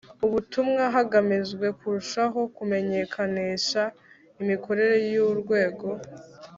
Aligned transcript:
ubutumwa 0.25 0.83
hagamijwe 0.95 1.67
kurushaho 1.79 2.39
kumenyekanisha 2.55 3.81
imikorere 4.41 4.95
y 5.11 5.15
Urwego 5.29 5.87